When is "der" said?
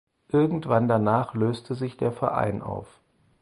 1.95-2.11